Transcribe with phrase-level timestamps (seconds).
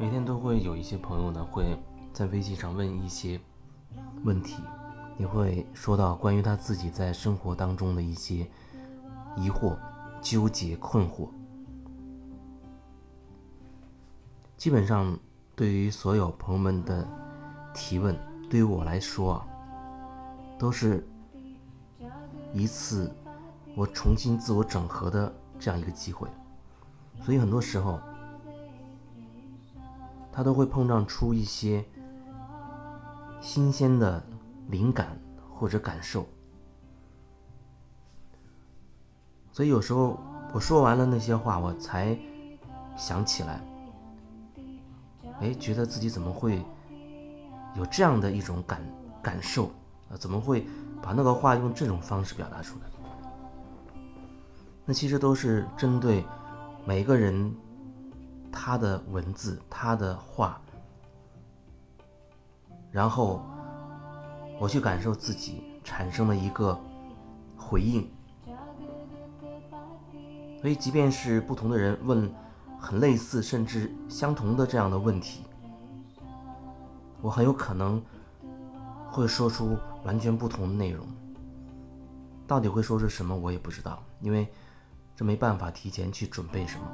[0.00, 1.76] 每天都会有一些朋友呢会
[2.12, 3.40] 在微信上问一些
[4.22, 4.62] 问题，
[5.18, 8.46] 也会说到关于他自己在生活当中的一些
[9.36, 9.76] 疑惑、
[10.22, 11.28] 纠结、困惑。
[14.56, 15.18] 基本上，
[15.56, 17.04] 对于所有朋友们的
[17.74, 18.16] 提问，
[18.48, 19.46] 对于我来说啊，
[20.56, 21.04] 都是
[22.52, 23.12] 一次
[23.74, 26.28] 我重新自我整合的这样一个机会。
[27.20, 28.00] 所以很多时候，
[30.38, 31.84] 他都会碰撞出一些
[33.40, 34.22] 新鲜的
[34.68, 35.20] 灵感
[35.52, 36.24] 或者感受。
[39.50, 40.16] 所以有时候
[40.54, 42.16] 我说完了那些话，我才
[42.96, 43.60] 想起来，
[45.40, 46.64] 哎，觉得自己怎么会
[47.74, 48.80] 有这样的一种感
[49.20, 49.64] 感受
[50.08, 50.14] 啊？
[50.16, 50.64] 怎么会
[51.02, 54.00] 把那个话用这种方式表达出来？
[54.84, 56.24] 那其实都是针对。
[56.86, 57.52] 每个人，
[58.52, 60.60] 他的文字，他的话，
[62.90, 63.42] 然后
[64.60, 66.78] 我去感受自己产生了一个
[67.56, 68.08] 回应。
[70.60, 72.32] 所以，即便是不同的人问
[72.78, 75.44] 很类似甚至相同的这样的问题，
[77.20, 78.02] 我很有可能
[79.10, 81.06] 会说出完全不同的内容。
[82.46, 84.46] 到底会说出什么，我也不知道，因为。
[85.16, 86.86] 这没办法提前去准备什么，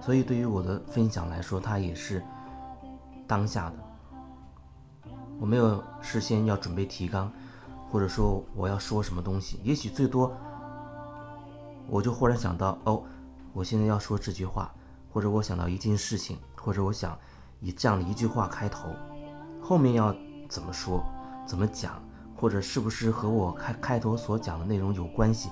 [0.00, 2.22] 所以对于我的分享来说，它也是
[3.26, 3.76] 当下的。
[5.38, 7.30] 我没有事先要准备提纲，
[7.90, 10.32] 或者说我要说什么东西，也许最多
[11.88, 13.02] 我就忽然想到，哦，
[13.52, 14.72] 我现在要说这句话，
[15.12, 17.18] 或者我想到一件事情，或者我想
[17.60, 18.88] 以这样的一句话开头，
[19.60, 20.14] 后面要
[20.48, 21.04] 怎么说，
[21.46, 22.02] 怎么讲。
[22.36, 25.50] 或者是不是和我开开头所讲的内容有关系？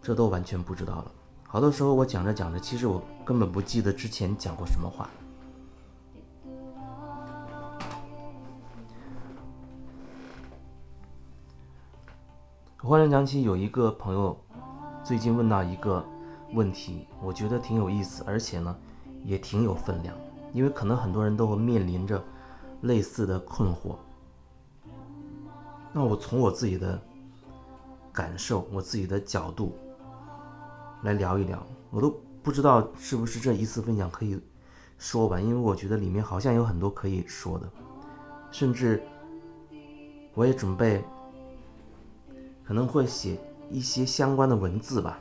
[0.00, 1.10] 这都完全不知道了。
[1.54, 5.08] 好多时候我讲着讲着，其实我根本不记得之前讲过什么话。
[12.82, 14.36] 忽然想起有一个朋友
[15.04, 16.04] 最近问到一个
[16.54, 18.76] 问题，我觉得挺有意思，而且呢
[19.22, 20.12] 也挺有分量，
[20.52, 22.20] 因为可能很多人都会面临着
[22.80, 23.94] 类似的困惑。
[25.92, 27.00] 那我从我自己的
[28.12, 29.72] 感受，我自己的角度
[31.04, 32.10] 来聊一聊，我都
[32.42, 34.40] 不知道是不是这一次分享可以
[34.98, 37.70] 说完，因为我觉得里面好像有很多可以说的，
[38.50, 39.00] 甚至
[40.34, 41.04] 我也准备
[42.64, 43.38] 可能会写
[43.70, 45.18] 一些相关的文字吧。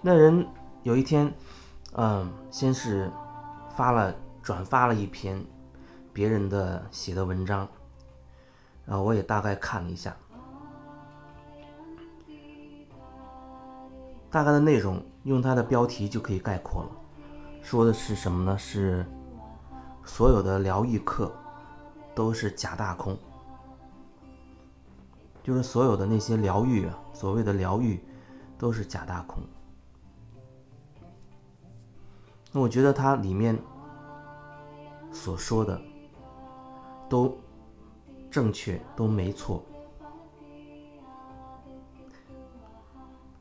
[0.00, 0.46] 那人
[0.84, 1.30] 有一天，
[1.92, 3.10] 嗯，先是
[3.76, 4.14] 发了。
[4.40, 5.44] 转发了一篇
[6.10, 7.68] 别人的写的文章，
[8.86, 10.16] 然后我也大概看了一下，
[14.30, 16.90] 大概的内容用它的标题就可以概括了。
[17.62, 18.56] 说的是什么呢？
[18.58, 19.04] 是
[20.04, 21.32] 所有的疗愈课
[22.14, 23.16] 都是假大空，
[25.42, 28.00] 就是所有的那些疗愈啊，所谓的疗愈
[28.56, 29.42] 都是假大空。
[32.52, 33.58] 那我觉得它里面。
[35.10, 35.80] 所说的
[37.08, 37.34] 都
[38.30, 39.64] 正确，都没错。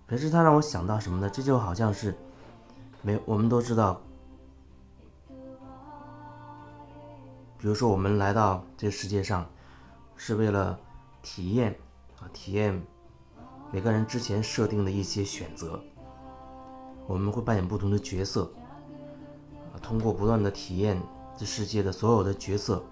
[0.07, 1.29] 可是他让我想到什么呢？
[1.29, 2.17] 这就好像是
[3.01, 4.01] 没我们都知道，
[7.57, 9.45] 比如说我们来到这世界上
[10.15, 10.79] 是为了
[11.21, 11.77] 体验
[12.21, 12.81] 啊，体验
[13.71, 15.79] 每个人之前设定的一些选择，
[17.05, 18.49] 我们会扮演不同的角色
[19.73, 21.01] 啊，通过不断的体验。
[21.39, 22.83] 这世界的所有的角色，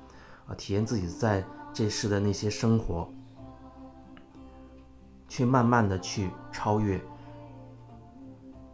[0.46, 3.10] 啊，体验自己在这世的那些生活，
[5.36, 6.98] 去慢慢的去超越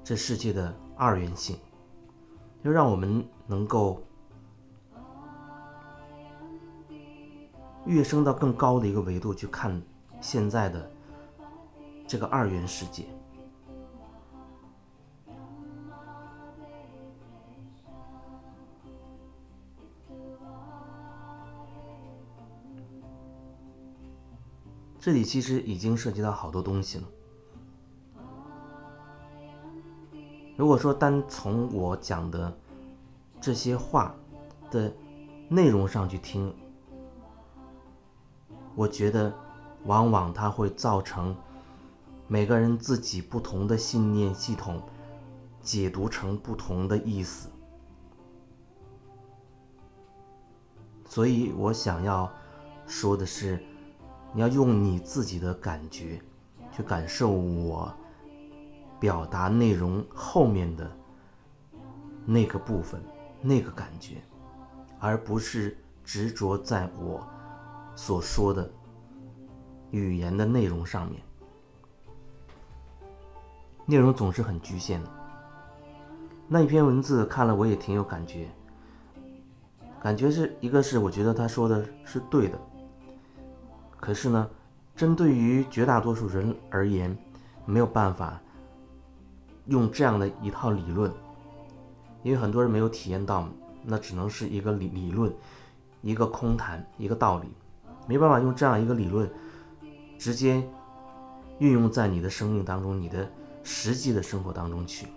[0.04, 1.58] 这世界的二元性，
[2.62, 4.00] 要让我们能够
[7.88, 9.82] 跃升到更高的一个维度去看
[10.20, 10.92] 现在的
[12.06, 13.06] 这个二元世界。
[25.02, 27.04] 这里其实已经涉及到好多东西了。
[30.56, 32.56] 如果说单从我讲的
[33.42, 34.16] 这些话
[34.70, 34.94] 的
[35.50, 36.54] 内容上去听，
[38.76, 39.34] 我觉得
[39.86, 41.36] 往往它会造成
[42.28, 44.80] 每个人自己不同的信念系统
[45.64, 47.50] 解读成不同的意思，
[51.06, 52.32] 所以我想要
[52.86, 53.60] 说的是。
[54.34, 56.22] 你要用你自己的感觉，
[56.72, 57.94] 去感受我
[59.00, 60.90] 表达内容后面的
[62.26, 63.02] 那个部分、
[63.42, 64.22] 那个感觉，
[65.00, 67.28] 而不是执着在我
[67.96, 68.72] 所说的
[69.90, 71.22] 语言的内容上面。
[73.86, 75.10] 内容总是很局限的。
[76.48, 78.48] 那一篇文字看了我也挺有感觉，
[80.02, 82.58] 感觉是一个是我觉得他说的是对的，
[84.02, 84.50] 可是呢。
[84.94, 87.18] 针对于绝大多数人而言，
[87.66, 88.40] 没有办法
[89.66, 91.12] 用这样的一套理论，
[92.22, 93.48] 因为很多人没有体验到，
[93.84, 95.34] 那只能是一个理理论，
[96.02, 97.48] 一个空谈，一个道理，
[98.06, 99.28] 没办法用这样一个理论
[100.20, 100.62] 直接
[101.58, 103.28] 运用在你的生命当中，你的
[103.64, 105.08] 实际的生活当中去。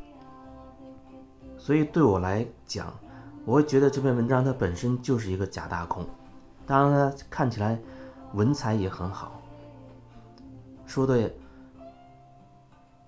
[1.58, 2.94] 所以对我来讲，
[3.44, 6.06] 我会觉得这篇文章它本身就是一个假大空，
[6.64, 7.78] 当然它看起来
[8.34, 9.40] 文采也很好。
[10.84, 11.32] 说的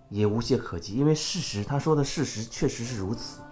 [0.08, 3.42] 也无懈可击，因为事实，他说的事实确实是如此。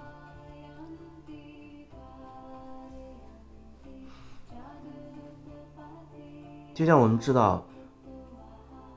[6.73, 7.65] 就像我们知道，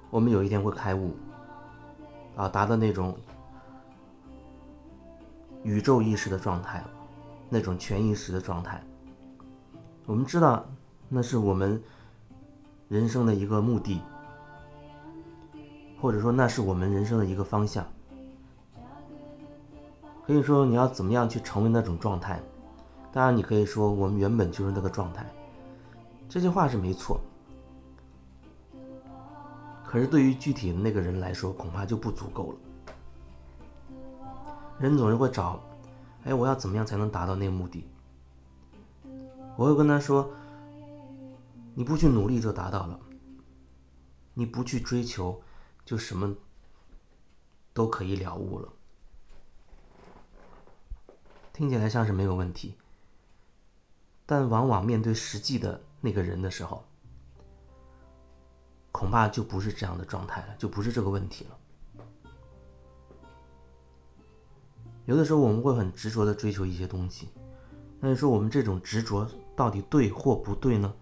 [0.10, 1.16] 我们有一天会开悟，
[2.36, 3.16] 啊，达到那种
[5.62, 6.84] 宇宙意识的状态，
[7.50, 8.84] 那种全意识的状态。
[10.08, 10.66] 我们知道，
[11.08, 11.80] 那是我们
[12.90, 14.02] 人生的一个目的。
[16.00, 17.86] 或者说，那是我们人生的一个方向。
[20.26, 22.40] 可以说，你要怎么样去成为那种状态？
[23.12, 25.26] 当然，你可以说我们原本就是那个状态。
[26.30, 27.20] 这句话是没错。
[29.84, 32.58] 可是，对于具体的那个人来说，恐怕就不足够了。
[34.78, 35.60] 人总是会找，
[36.26, 37.84] 哎，我要怎么样才能达到那个目的？
[39.56, 40.30] 我会跟他说
[41.78, 43.00] ：“你不去努力就达到了，
[44.34, 45.40] 你不去追求。”
[45.86, 46.36] 就什么
[47.72, 48.68] 都可以了悟了，
[51.54, 52.76] 听起来像是没有问题，
[54.26, 56.84] 但往往面对实际的那个人的时候，
[58.92, 61.58] 恐怕就不是这样的状态了，就不是这个问题了。
[65.06, 67.30] 有的时候我们会很执着的追求一些东西，
[68.02, 69.26] 那你说我们这种执着
[69.56, 70.94] 到底对或不对呢？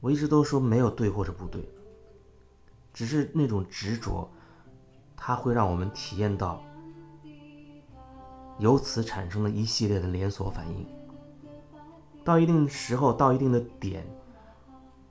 [0.00, 1.68] 我一直都说没有对或者不对。
[2.92, 4.28] 只是那种执着，
[5.16, 6.62] 它会让我们体验到
[8.58, 10.86] 由此产生的一系列的连锁反应。
[12.24, 14.04] 到一定时候，到一定的点，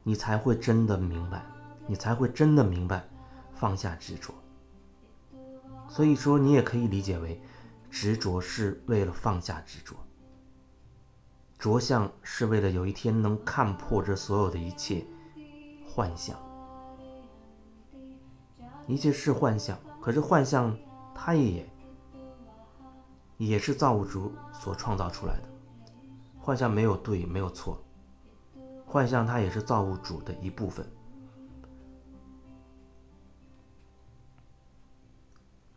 [0.04, 1.46] 你才会真的明白，
[1.88, 3.08] 你才会真的明白
[3.54, 4.34] 放下执着。
[5.88, 7.42] 所以说，你也可以理解为，
[7.90, 9.96] 执着是为了放下执着，
[11.58, 15.06] 着相是为了有一天能看破这所有的一切
[15.86, 16.38] 幻想。
[18.88, 20.78] 一切是幻象，可是幻象，
[21.14, 21.68] 它也
[23.38, 25.44] 也是造物主所创造出来的。
[26.40, 27.84] 幻象没有对，没有错，
[28.86, 30.90] 幻象它也是造物主的一部分。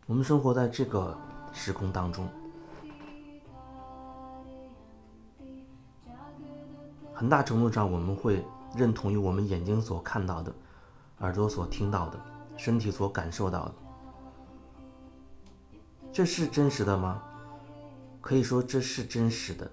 [0.05, 1.17] 我们生活在这个
[1.51, 2.29] 时空当中，
[7.21, 8.43] 很大程度上我们会
[8.75, 10.51] 认同于我们眼睛所看到的，
[11.19, 12.19] 耳朵所听到的。
[12.57, 13.75] 身体所感受到的，
[16.11, 17.21] 这是真实的吗？
[18.21, 19.69] 可以说这是真实的，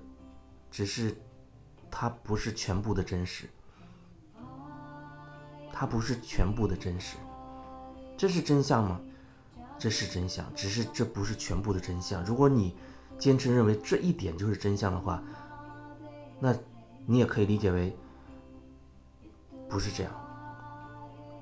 [0.70, 1.16] 只是
[1.90, 3.48] 它不是全部的真实，
[5.72, 7.16] 它不是全部的真实。
[8.14, 9.00] 这是真相吗？
[9.78, 12.22] 这是真相，只是这不是全部的真相。
[12.26, 12.76] 如果你
[13.18, 15.22] 坚持认为这一点就是真相的话，
[16.38, 16.54] 那
[17.10, 17.96] 你也可以理解为
[19.66, 20.12] 不是这样。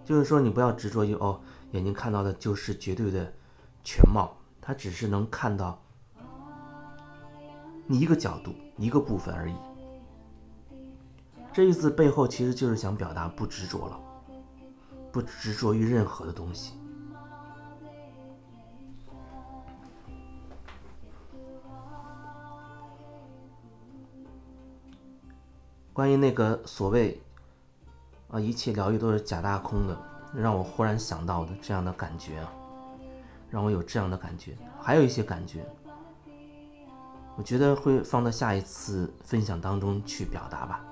[0.04, 1.40] 就是说，你不要执着于哦，
[1.72, 3.32] 眼睛看到的就是绝对的
[3.82, 5.82] 全貌，它只是能看到
[7.84, 9.56] 你一个角度、一个部分而已。
[11.52, 14.00] 这一字背后其实就是想表达不执着了，
[15.10, 16.74] 不执着于任何的东西。
[25.96, 27.18] 关于那个所谓。
[28.28, 29.96] 啊，一切疗愈都是假大空的，
[30.34, 32.52] 让我忽然想到的这样的感觉啊，
[33.48, 35.64] 让我有这样的感觉，还有一些感觉，
[37.36, 40.84] 我觉得会放到下一次分享当中去表达吧。